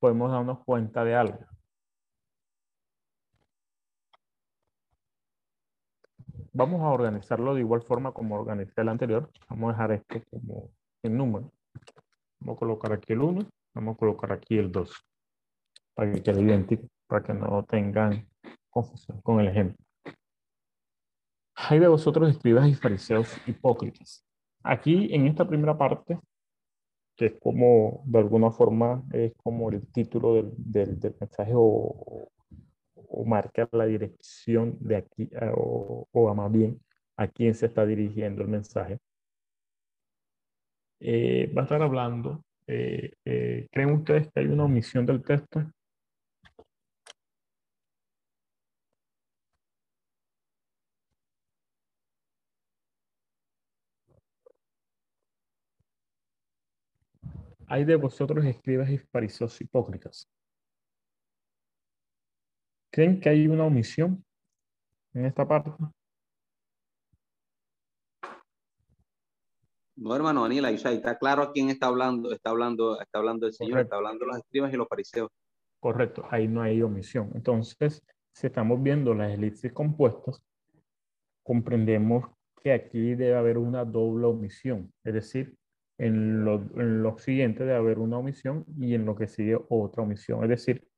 podemos 0.00 0.30
darnos 0.30 0.64
cuenta 0.64 1.04
de 1.04 1.14
algo. 1.14 1.59
Vamos 6.60 6.82
a 6.82 6.90
organizarlo 6.90 7.54
de 7.54 7.60
igual 7.60 7.80
forma 7.80 8.12
como 8.12 8.34
organizé 8.34 8.82
el 8.82 8.90
anterior. 8.90 9.30
Vamos 9.48 9.70
a 9.70 9.72
dejar 9.72 9.92
esto 9.92 10.20
como 10.30 10.70
en 11.02 11.16
número. 11.16 11.50
Vamos 12.38 12.56
a 12.56 12.58
colocar 12.58 12.92
aquí 12.92 13.14
el 13.14 13.22
1, 13.22 13.46
vamos 13.74 13.94
a 13.94 13.98
colocar 13.98 14.30
aquí 14.32 14.58
el 14.58 14.70
2, 14.70 14.92
para 15.94 16.12
que 16.12 16.22
quede 16.22 16.42
idéntico, 16.42 16.86
para 17.06 17.22
que 17.22 17.32
no 17.32 17.64
tengan 17.64 18.28
confusión 18.68 19.22
con 19.22 19.40
el 19.40 19.48
ejemplo. 19.48 19.76
Hay 21.54 21.78
de 21.78 21.88
vosotros 21.88 22.28
escribas 22.28 22.68
y 22.68 22.74
fariseos 22.74 23.36
hipócritas. 23.46 24.22
Aquí 24.62 25.08
en 25.14 25.28
esta 25.28 25.46
primera 25.46 25.76
parte, 25.78 26.18
que 27.16 27.26
es 27.26 27.34
como 27.40 28.02
de 28.04 28.18
alguna 28.18 28.50
forma 28.50 29.02
es 29.12 29.32
como 29.42 29.70
el 29.70 29.86
título 29.92 30.34
del, 30.34 30.52
del, 30.56 31.16
mensaje 31.18 31.52
o, 31.54 32.28
o, 33.10 33.24
marca 33.24 33.68
la 33.72 33.86
dirección 33.86 34.76
de 34.80 34.96
aquí, 34.96 35.30
o, 35.54 36.06
o 36.12 36.34
más 36.34 36.50
bien 36.52 36.80
a 37.16 37.28
quién 37.28 37.54
se 37.54 37.66
está 37.66 37.84
dirigiendo 37.86 38.42
el 38.42 38.48
mensaje. 38.48 38.98
Eh, 41.00 41.52
va 41.56 41.62
a 41.62 41.64
estar 41.64 41.82
hablando. 41.82 42.44
Eh, 42.66 43.12
eh, 43.24 43.68
¿Creen 43.72 43.90
ustedes 43.92 44.28
que 44.32 44.40
hay 44.40 44.46
una 44.46 44.64
omisión 44.64 45.06
del 45.06 45.22
texto? 45.22 45.64
Hay 57.68 57.84
de 57.84 57.96
vosotros 57.96 58.44
escribas 58.44 58.90
y 58.90 58.98
fariseos 58.98 59.58
hipócritas. 59.60 60.28
¿Creen 62.90 63.20
que 63.20 63.28
hay 63.28 63.46
una 63.46 63.64
omisión 63.64 64.24
en 65.14 65.26
esta 65.26 65.46
parte? 65.46 65.70
No, 69.96 70.16
hermano 70.16 70.42
Daniel, 70.42 70.64
está 70.64 71.18
claro 71.18 71.42
a 71.42 71.52
quién 71.52 71.68
está 71.68 71.86
hablando, 71.86 72.32
está 72.32 72.50
hablando, 72.50 73.00
está 73.00 73.18
hablando 73.18 73.46
el 73.46 73.52
Señor, 73.52 73.80
está 73.80 73.96
hablando 73.96 74.24
los 74.24 74.38
escribas 74.38 74.72
y 74.72 74.76
los 74.76 74.88
fariseos. 74.88 75.30
Correcto, 75.78 76.26
ahí 76.30 76.48
no 76.48 76.62
hay 76.62 76.80
omisión. 76.82 77.30
Entonces, 77.34 78.02
si 78.32 78.46
estamos 78.46 78.82
viendo 78.82 79.14
las 79.14 79.30
elipsis 79.32 79.72
compuestas, 79.72 80.42
comprendemos 81.42 82.24
que 82.62 82.72
aquí 82.72 83.14
debe 83.14 83.36
haber 83.36 83.58
una 83.58 83.84
doble 83.84 84.26
omisión, 84.26 84.92
es 85.04 85.14
decir, 85.14 85.56
en 85.98 86.44
lo, 86.44 86.54
en 86.76 87.02
lo 87.02 87.18
siguiente 87.18 87.64
debe 87.64 87.76
haber 87.76 87.98
una 87.98 88.18
omisión 88.18 88.64
y 88.78 88.94
en 88.94 89.04
lo 89.04 89.14
que 89.14 89.28
sigue 89.28 89.58
otra 89.68 90.02
omisión, 90.02 90.42
es 90.44 90.48
decir, 90.48 90.89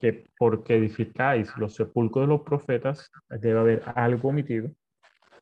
que 0.00 0.24
porque 0.38 0.76
edificáis 0.76 1.54
los 1.58 1.74
sepulcros 1.74 2.24
de 2.24 2.28
los 2.28 2.40
profetas, 2.40 3.10
debe 3.28 3.60
haber 3.60 3.82
algo 3.94 4.30
omitido 4.30 4.70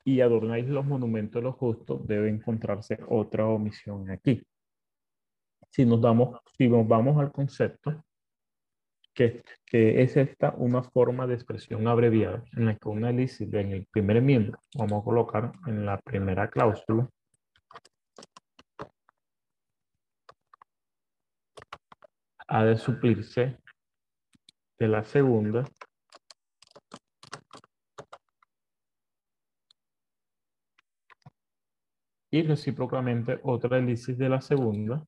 y 0.04 0.20
adornáis 0.20 0.66
los 0.68 0.84
monumentos 0.84 1.40
de 1.40 1.42
los 1.42 1.54
justos, 1.54 2.06
debe 2.06 2.28
encontrarse 2.28 2.98
otra 3.08 3.46
omisión 3.46 4.10
aquí. 4.10 4.42
Si 5.70 5.84
nos, 5.86 6.00
damos, 6.00 6.40
si 6.56 6.68
nos 6.68 6.86
vamos 6.88 7.18
al 7.18 7.30
concepto, 7.30 8.02
que, 9.14 9.42
que 9.66 10.02
es 10.02 10.16
esta 10.16 10.54
una 10.56 10.82
forma 10.82 11.26
de 11.26 11.34
expresión 11.34 11.86
abreviada, 11.86 12.44
en 12.56 12.66
la 12.66 12.76
que 12.76 12.88
una 12.88 13.12
lícita 13.12 13.60
en 13.60 13.72
el 13.72 13.86
primer 13.86 14.20
miembro, 14.22 14.58
vamos 14.76 15.02
a 15.02 15.04
colocar 15.04 15.52
en 15.66 15.84
la 15.86 15.98
primera 15.98 16.48
cláusula, 16.48 17.08
ha 22.48 22.64
de 22.64 22.76
suplirse 22.78 23.58
de 24.78 24.88
la 24.88 25.04
segunda 25.04 25.64
y 32.30 32.42
recíprocamente 32.42 33.40
otra 33.42 33.78
elipsis 33.78 34.16
de 34.18 34.28
la 34.28 34.40
segunda. 34.40 35.04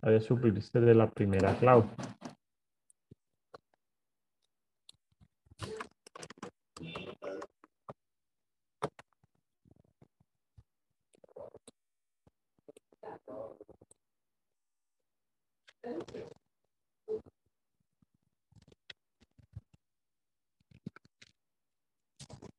Ha 0.00 0.10
de 0.10 0.20
suplirse 0.20 0.80
de 0.80 0.94
la 0.94 1.08
primera 1.08 1.56
cláusula. 1.58 2.21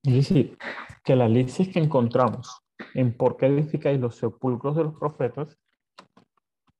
Es 0.03 0.13
decir, 0.13 0.57
que 1.05 1.15
la 1.15 1.29
lisis 1.29 1.69
que 1.69 1.79
encontramos 1.79 2.61
en 2.93 3.15
por 3.15 3.37
qué 3.37 3.45
edificáis 3.45 3.99
los 4.01 4.17
sepulcros 4.17 4.75
de 4.75 4.83
los 4.83 4.99
profetas, 4.99 5.57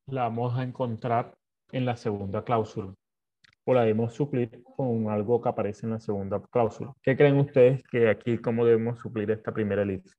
la 0.08 0.24
vamos 0.24 0.58
a 0.58 0.64
encontrar 0.64 1.34
en 1.72 1.86
la 1.86 1.96
segunda 1.96 2.44
cláusula. 2.44 2.94
O 3.66 3.74
la 3.74 3.84
debemos 3.84 4.14
suplir 4.14 4.62
con 4.76 5.10
algo 5.10 5.42
que 5.42 5.48
aparece 5.48 5.86
en 5.86 5.94
la 5.94 6.02
segunda 6.02 6.42
cláusula. 6.52 6.94
¿Qué 7.02 7.16
creen 7.16 7.40
ustedes 7.40 7.82
que 7.84 8.10
aquí 8.10 8.38
cómo 8.40 8.66
debemos 8.66 9.00
suplir 9.00 9.32
esta 9.32 9.54
primera 9.54 9.84
elipsis? 9.84 10.18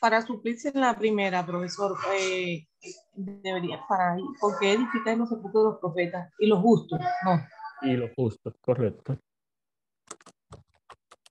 Para 0.00 0.22
suplirse 0.22 0.70
en 0.74 0.80
la 0.80 0.96
primera, 0.96 1.44
profesor, 1.44 1.96
eh, 2.12 2.66
debería, 3.14 3.80
para, 3.88 4.16
¿por 4.40 4.58
qué 4.58 4.72
edificar 4.72 5.16
los 5.16 5.28
sepulcros 5.28 5.64
de 5.64 5.70
los 5.70 5.80
profetas 5.80 6.32
y 6.38 6.46
los 6.46 6.60
justos? 6.60 7.00
No. 7.24 7.40
Y 7.82 7.96
los 7.96 8.10
justos, 8.14 8.54
correcto. 8.60 9.18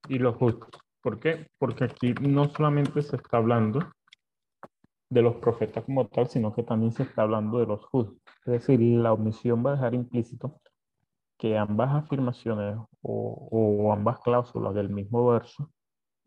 Y 0.08 0.20
los 0.20 0.36
justos. 0.38 0.70
¿Por 1.02 1.20
qué? 1.20 1.48
Porque 1.58 1.86
aquí 1.86 2.14
no 2.22 2.50
solamente 2.50 3.02
se 3.02 3.16
está 3.16 3.38
hablando 3.38 3.80
de 5.10 5.22
los 5.22 5.36
profetas 5.36 5.86
como 5.86 6.08
tal, 6.08 6.28
sino 6.28 6.54
que 6.54 6.64
también 6.64 6.92
se 6.92 7.04
está 7.04 7.22
hablando 7.24 7.60
de 7.60 7.66
los 7.66 7.86
justos. 7.86 8.22
Es 8.46 8.54
decir, 8.54 8.80
la 8.80 9.14
omisión 9.14 9.66
va 9.66 9.72
a 9.72 9.76
dejar 9.76 9.94
implícito 9.94 10.60
que 11.38 11.58
ambas 11.58 12.04
afirmaciones 12.04 12.78
o 13.02 13.94
ambas 13.94 14.20
cláusulas 14.22 14.74
del 14.74 14.90
mismo 14.90 15.28
verso 15.28 15.72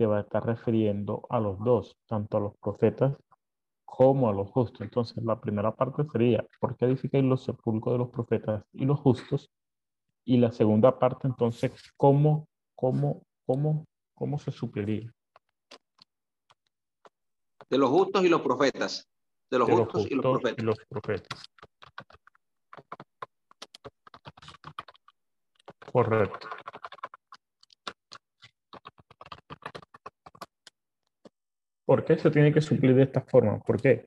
se 0.01 0.07
va 0.07 0.17
a 0.17 0.21
estar 0.23 0.43
refiriendo 0.47 1.27
a 1.29 1.39
los 1.41 1.59
dos, 1.59 1.95
tanto 2.07 2.39
a 2.39 2.41
los 2.41 2.57
profetas 2.57 3.19
como 3.85 4.31
a 4.31 4.33
los 4.33 4.51
justos. 4.51 4.81
Entonces, 4.81 5.23
la 5.23 5.39
primera 5.39 5.77
parte 5.77 6.07
sería, 6.11 6.43
¿por 6.59 6.75
qué 6.75 6.87
edificáis 6.87 7.23
los 7.23 7.45
sepulcros 7.45 7.93
de 7.93 7.99
los 7.99 8.09
profetas 8.09 8.65
y 8.73 8.87
los 8.87 8.99
justos? 8.99 9.51
Y 10.25 10.39
la 10.39 10.53
segunda 10.53 10.99
parte, 10.99 11.29
entonces, 11.29 11.93
¿cómo, 11.99 12.49
cómo, 12.75 13.27
cómo, 13.45 13.85
cómo 14.15 14.39
se 14.39 14.51
supliría? 14.51 15.13
De 17.69 17.77
los 17.77 17.91
justos 17.91 18.25
y 18.25 18.31
los 18.31 18.41
profetas. 18.41 19.07
De 19.51 19.59
los, 19.59 19.69
justos, 19.69 20.11
y 20.11 20.15
los 20.15 20.25
profetas. 20.25 20.63
Y 20.63 20.63
los 20.63 20.79
profetas. 20.89 21.43
Correcto. 25.93 26.49
¿Por 31.91 32.05
qué 32.05 32.17
se 32.17 32.31
tiene 32.31 32.53
que 32.53 32.61
suplir 32.61 32.95
de 32.95 33.03
esta 33.03 33.21
forma? 33.21 33.59
¿Por 33.59 33.83
qué? 33.83 34.07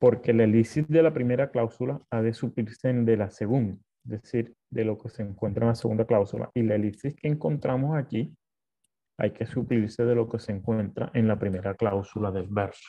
Porque 0.00 0.32
la 0.32 0.42
elipsis 0.42 0.88
de 0.88 1.04
la 1.04 1.14
primera 1.14 1.52
cláusula 1.52 2.00
ha 2.10 2.20
de 2.20 2.34
suplirse 2.34 2.92
de 2.92 3.16
la 3.16 3.30
segunda, 3.30 3.76
es 4.06 4.22
decir, 4.22 4.56
de 4.70 4.84
lo 4.84 4.98
que 4.98 5.08
se 5.08 5.22
encuentra 5.22 5.62
en 5.62 5.68
la 5.68 5.76
segunda 5.76 6.04
cláusula. 6.04 6.50
Y 6.52 6.62
la 6.62 6.74
elipsis 6.74 7.14
que 7.14 7.28
encontramos 7.28 7.96
aquí 7.96 8.36
hay 9.16 9.30
que 9.30 9.46
suplirse 9.46 10.04
de 10.04 10.16
lo 10.16 10.28
que 10.28 10.40
se 10.40 10.50
encuentra 10.50 11.12
en 11.14 11.28
la 11.28 11.38
primera 11.38 11.74
cláusula 11.76 12.32
del 12.32 12.48
verso. 12.48 12.88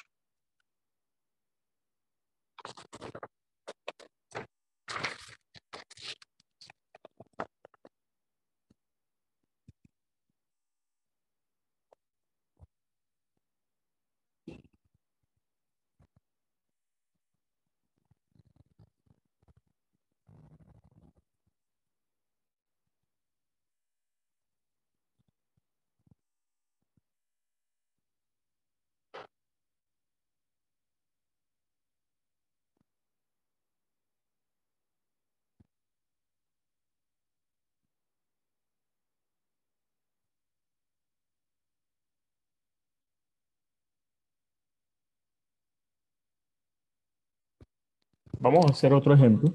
Vamos 48.46 48.66
a 48.68 48.74
hacer 48.74 48.94
otro 48.94 49.14
ejemplo. 49.16 49.52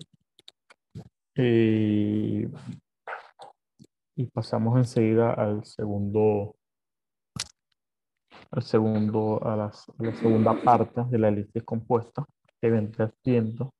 Eh, 1.36 2.50
y 4.16 4.26
pasamos 4.26 4.76
enseguida 4.76 5.32
al 5.32 5.64
segundo, 5.64 6.56
al 8.50 8.62
segundo, 8.62 9.40
a, 9.44 9.56
la 9.56 10.12
segunda 10.14 10.60
parte 10.60 11.04
de 11.08 11.18
la 11.18 11.28
elipsis 11.28 11.62
compuesta 11.62 12.24
que 12.60 12.68
vendrá 12.68 13.10
siendo 13.22 13.72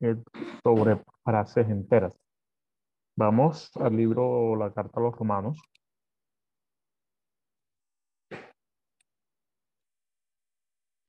eh, 0.00 0.16
sobre 0.64 1.02
frases 1.22 1.68
enteras. 1.68 2.14
Vamos 3.14 3.70
al 3.76 3.94
libro 3.94 4.56
La 4.56 4.72
Carta 4.72 5.00
a 5.00 5.02
los 5.02 5.14
Romanos. 5.14 5.58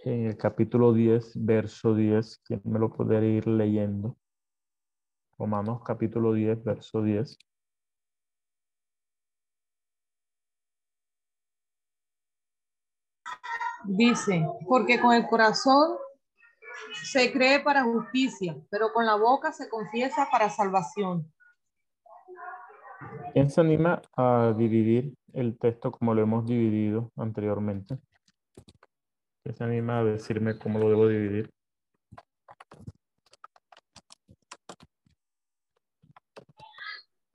En 0.05 0.25
el 0.25 0.35
capítulo 0.35 0.91
10, 0.91 1.31
verso 1.45 1.95
10, 1.95 2.41
¿quién 2.43 2.61
me 2.65 2.77
lo 2.77 2.91
puede 2.91 3.25
ir 3.25 3.47
leyendo? 3.47 4.17
Romanos 5.39 5.81
capítulo 5.85 6.33
10, 6.33 6.61
verso 6.61 7.01
10. 7.01 7.37
Dice, 13.85 14.45
porque 14.67 14.99
con 14.99 15.13
el 15.13 15.25
corazón 15.25 15.95
se 17.03 17.31
cree 17.31 17.61
para 17.61 17.83
justicia, 17.83 18.57
pero 18.69 18.91
con 18.91 19.05
la 19.05 19.15
boca 19.15 19.53
se 19.53 19.69
confiesa 19.69 20.27
para 20.29 20.49
salvación. 20.49 21.31
¿Quién 23.31 23.49
se 23.49 23.61
anima 23.61 24.01
a 24.17 24.53
dividir 24.57 25.15
el 25.31 25.57
texto 25.57 25.93
como 25.93 26.13
lo 26.13 26.21
hemos 26.21 26.45
dividido 26.45 27.09
anteriormente? 27.15 27.99
¿Quién 29.43 29.55
se 29.57 29.63
anima 29.63 29.99
a 29.99 30.03
decirme 30.03 30.57
cómo 30.57 30.79
lo 30.79 30.89
debo 30.89 31.07
dividir? 31.07 31.49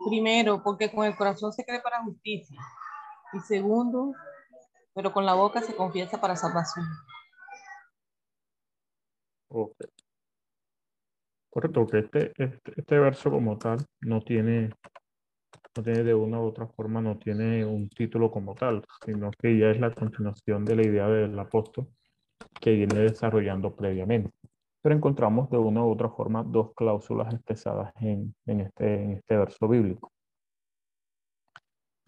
Primero, 0.09 0.63
porque 0.63 0.91
con 0.91 1.05
el 1.05 1.15
corazón 1.17 1.53
se 1.53 1.65
cree 1.65 1.81
para 1.81 2.03
justicia. 2.03 2.59
Y 3.35 3.41
segundo, 3.41 4.15
pero 4.95 5.13
con 5.13 5.27
la 5.27 5.35
boca 5.35 5.61
se 5.61 5.77
confiesa 5.77 6.19
para 6.19 6.35
salvación. 6.35 6.87
Correcto, 11.51 11.87
que 11.87 11.99
este, 11.99 12.33
este, 12.37 12.73
este, 12.77 12.99
verso 12.99 13.31
como 13.31 13.59
tal 13.59 13.85
no 14.01 14.21
tiene, 14.21 14.71
tiene 15.83 16.05
de 16.05 16.15
una 16.15 16.41
u 16.41 16.47
otra 16.47 16.67
forma, 16.67 17.01
no 17.01 17.19
tiene 17.19 17.65
un 17.65 17.89
título 17.89 18.31
como 18.31 18.55
tal, 18.55 18.85
sino 19.05 19.31
que 19.31 19.59
ya 19.59 19.71
es 19.71 19.81
la 19.81 19.95
continuación 19.95 20.65
de 20.65 20.77
la 20.77 20.83
idea 20.83 21.09
del 21.09 21.39
apóstol 21.39 21.89
que 22.61 22.73
viene 22.73 23.01
desarrollando 23.01 23.75
previamente. 23.75 24.31
Pero 24.83 24.95
encontramos 24.95 25.51
de 25.51 25.59
una 25.59 25.85
u 25.85 25.91
otra 25.91 26.09
forma 26.09 26.43
dos 26.43 26.73
cláusulas 26.75 27.35
expresadas 27.35 27.93
en, 28.01 28.35
en, 28.47 28.61
este, 28.61 29.03
en 29.03 29.13
este 29.13 29.37
verso 29.37 29.69
bíblico. 29.69 30.13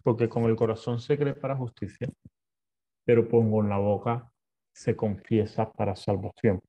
Porque 0.03 0.29
con 0.29 0.43
el 0.45 0.55
corazón 0.55 0.99
se 0.99 1.17
cree 1.17 1.35
para 1.35 1.55
justicia, 1.55 2.09
pero 3.05 3.27
en 3.29 3.69
la 3.69 3.77
boca 3.77 4.31
se 4.73 4.95
confiesa 4.95 5.71
para 5.71 5.95
salvación. 5.95 6.61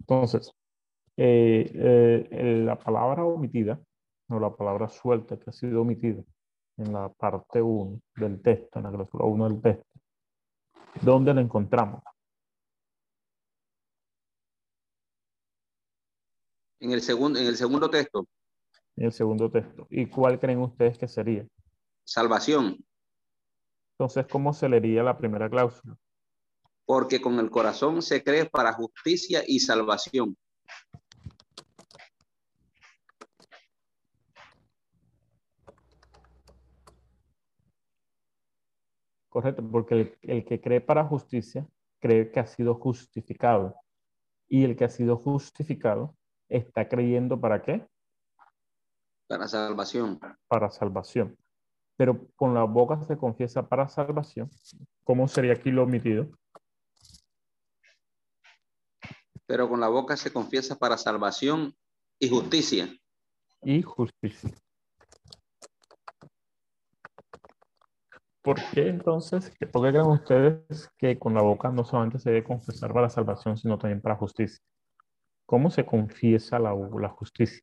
Entonces, 0.00 0.52
eh, 1.16 2.28
eh, 2.30 2.62
la 2.64 2.78
palabra 2.78 3.24
omitida, 3.24 3.80
o 4.28 4.38
la 4.38 4.54
palabra 4.54 4.88
suelta 4.88 5.38
que 5.38 5.50
ha 5.50 5.52
sido 5.52 5.82
omitida 5.82 6.22
en 6.76 6.92
la 6.92 7.08
parte 7.08 7.60
1 7.60 8.00
del 8.16 8.40
texto, 8.40 8.78
en 8.78 8.84
la 8.84 8.90
cláusula 8.92 9.24
1 9.24 9.48
del 9.48 9.60
texto, 9.60 10.00
¿dónde 11.02 11.34
la 11.34 11.40
encontramos? 11.40 12.02
En 16.80 16.92
el, 16.92 17.02
segundo, 17.02 17.38
en 17.40 17.46
el 17.46 17.56
segundo 17.56 17.90
texto. 17.90 18.26
En 18.96 19.06
el 19.06 19.12
segundo 19.12 19.50
texto. 19.50 19.86
¿Y 19.90 20.06
cuál 20.06 20.38
creen 20.38 20.60
ustedes 20.60 20.96
que 20.96 21.08
sería? 21.08 21.46
Salvación. 22.04 22.78
Entonces, 23.98 24.26
¿cómo 24.30 24.52
se 24.52 24.68
leería 24.68 25.02
la 25.02 25.18
primera 25.18 25.50
cláusula? 25.50 25.96
Porque 26.84 27.20
con 27.20 27.38
el 27.40 27.50
corazón 27.50 28.00
se 28.00 28.22
cree 28.22 28.46
para 28.46 28.72
justicia 28.72 29.42
y 29.44 29.58
salvación. 29.58 30.36
Correcto, 39.38 39.62
porque 39.70 39.94
el, 39.94 40.18
el, 40.22 40.44
que 40.44 40.60
cree 40.60 40.80
para 40.80 41.04
justicia 41.04 41.66
cree 42.00 42.30
que 42.32 42.40
ha 42.40 42.46
sido 42.46 42.74
justificado. 42.74 43.76
Y 44.48 44.64
el 44.64 44.76
que 44.76 44.84
ha 44.84 44.88
sido 44.88 45.16
justificado 45.16 46.16
está 46.48 46.88
creyendo 46.88 47.40
para 47.40 47.62
qué? 47.62 47.86
Para 49.28 49.46
salvación. 49.46 50.18
Para 50.48 50.70
salvación 50.70 51.36
pero 51.98 52.28
con 52.36 52.54
la 52.54 52.62
boca 52.62 53.02
se 53.02 53.18
confiesa 53.18 53.68
para 53.68 53.88
salvación. 53.88 54.48
¿Cómo 55.02 55.26
sería 55.26 55.54
aquí 55.54 55.72
lo 55.72 55.82
omitido? 55.82 56.28
Pero 59.46 59.68
con 59.68 59.80
la 59.80 59.88
boca 59.88 60.16
se 60.16 60.32
confiesa 60.32 60.78
para 60.78 60.96
salvación 60.96 61.74
y 62.20 62.28
justicia. 62.28 62.88
Y 63.62 63.82
justicia. 63.82 64.54
¿Por 68.48 68.62
qué 68.72 68.88
entonces, 68.88 69.52
por 69.70 69.84
qué 69.84 69.90
creen 69.90 70.06
ustedes 70.06 70.90
que 70.96 71.18
con 71.18 71.34
la 71.34 71.42
boca 71.42 71.70
no 71.70 71.84
solamente 71.84 72.18
se 72.18 72.30
debe 72.30 72.44
confesar 72.44 72.94
para 72.94 73.10
salvación, 73.10 73.58
sino 73.58 73.76
también 73.76 74.00
para 74.00 74.16
justicia? 74.16 74.58
¿Cómo 75.44 75.68
se 75.68 75.84
confiesa 75.84 76.58
la, 76.58 76.74
la 76.98 77.10
justicia? 77.10 77.60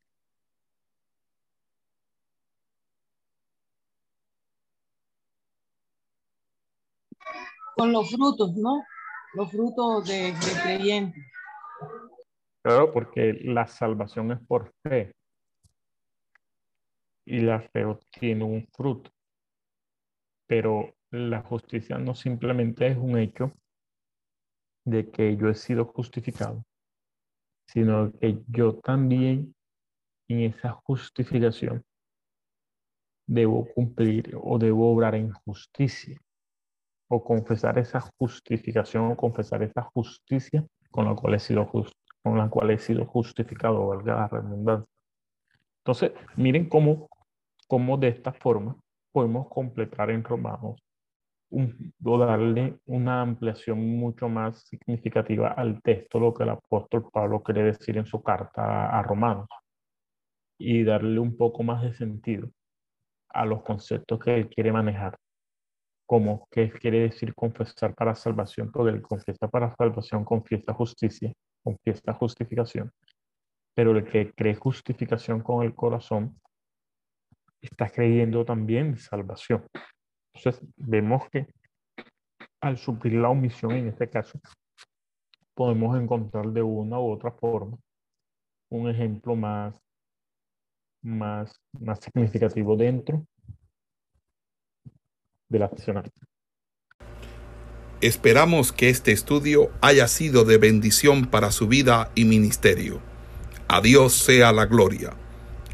con 7.75 7.91
los 7.91 8.11
frutos, 8.11 8.55
¿no? 8.55 8.83
Los 9.33 9.49
frutos 9.49 10.07
de, 10.07 10.33
de 10.33 10.61
creyente. 10.61 11.19
Claro, 12.61 12.93
porque 12.93 13.33
la 13.41 13.65
salvación 13.65 14.33
es 14.33 14.39
por 14.47 14.71
fe. 14.83 15.15
Y 17.25 17.39
la 17.39 17.59
fe 17.59 17.85
tiene 18.11 18.43
un 18.43 18.67
fruto. 18.67 19.14
Pero 20.47 20.93
la 21.12 21.41
justicia 21.41 21.97
no 21.97 22.15
simplemente 22.15 22.88
es 22.88 22.97
un 22.97 23.17
hecho 23.17 23.51
de 24.86 25.10
que 25.10 25.36
yo 25.36 25.49
he 25.49 25.55
sido 25.55 25.86
justificado, 25.86 26.63
sino 27.67 28.12
que 28.19 28.43
yo 28.47 28.75
también 28.79 29.55
en 30.27 30.41
esa 30.41 30.71
justificación 30.71 31.84
debo 33.27 33.65
cumplir 33.73 34.38
o 34.39 34.60
debo 34.60 34.91
obrar 34.93 35.15
en 35.15 35.31
justicia 35.31 36.19
o 37.08 37.23
confesar 37.23 37.77
esa 37.79 37.99
justificación 38.17 39.12
o 39.12 39.17
confesar 39.17 39.63
esa 39.63 39.81
justicia 39.93 40.65
con 40.91 41.05
la 41.05 41.15
cual 41.15 41.36
he 41.36 41.39
sido 41.39 41.69
con 42.23 42.38
la 42.38 42.49
cual 42.49 42.71
he 42.71 42.79
sido 42.79 43.05
justificado, 43.05 43.88
valga 43.88 44.15
la 44.15 44.27
redundancia. 44.27 44.89
Entonces, 45.79 46.12
miren 46.36 46.67
cómo, 46.67 47.08
cómo 47.67 47.97
de 47.97 48.08
esta 48.08 48.34
forma 48.34 48.75
podemos 49.15 49.47
completar 49.47 50.12
en 50.12 50.25
Romanos 50.25 50.84
un, 51.49 51.93
o 52.04 52.17
darle 52.17 52.80
una 52.86 53.21
ampliación 53.21 53.80
mucho 53.97 54.28
más 54.28 54.67
significativa 54.67 55.54
al 55.54 55.82
texto, 55.82 56.19
lo 56.19 56.34
que 56.34 56.43
el 56.43 56.49
apóstol 56.49 57.08
Pablo 57.13 57.41
quiere 57.41 57.63
decir 57.63 57.97
en 57.97 58.06
su 58.06 58.21
carta 58.21 58.89
a 58.89 59.01
Romanos, 59.04 59.47
y 60.60 60.84
darle 60.84 61.17
un 61.21 61.38
poco 61.38 61.63
más 61.63 61.82
de 61.82 61.93
sentido 61.93 62.49
a 63.30 63.45
los 63.45 63.63
conceptos 63.63 64.19
que 64.19 64.36
él 64.36 64.49
quiere 64.49 64.73
manejar 64.73 65.17
como 66.06 66.49
que 66.51 66.69
quiere 66.69 66.99
decir 66.99 67.34
confesar 67.34 67.95
para 67.95 68.15
salvación, 68.15 68.69
porque 68.69 68.97
el 68.97 69.01
confiesa 69.01 69.47
para 69.47 69.73
salvación 69.78 70.25
confiesa 70.25 70.73
justicia, 70.73 71.32
confiesa 71.63 72.12
justificación, 72.12 72.91
pero 73.73 73.91
el 73.91 74.04
que 74.04 74.34
cree 74.34 74.56
justificación 74.56 75.41
con 75.41 75.63
el 75.63 75.73
corazón 75.73 76.38
está 77.65 77.89
creyendo 77.89 78.45
también 78.45 78.97
salvación. 78.97 79.65
Entonces 80.34 80.62
vemos 80.78 81.30
que 81.30 81.47
al 82.62 82.78
suplir 82.78 83.13
la 83.13 83.30
omisión 83.30 83.71
en 83.73 83.89
este 83.89 84.10
caso, 84.10 84.39
podemos 85.54 85.97
encontrar 85.99 86.47
de 86.47 86.62
una 86.62 86.99
u 86.99 87.12
otra 87.12 87.32
forma 87.32 87.78
un 88.69 88.89
ejemplo 88.89 89.36
más, 89.36 89.80
más, 91.01 91.54
más 91.80 91.99
significativo 91.99 92.75
dentro 92.75 93.25
del 95.47 95.69
Esperamos 98.01 98.73
que 98.73 98.89
este 98.89 99.12
estudio 99.12 99.69
haya 99.82 100.08
sido 100.08 100.43
de 100.43 100.58
bendición 100.58 101.25
para 101.28 101.51
su 101.51 101.67
vida 101.67 102.12
y 102.15 102.25
ministerio. 102.25 102.99
A 103.67 103.80
Dios 103.82 104.13
sea 104.13 104.51
la 104.51 104.65
gloria. 104.65 105.13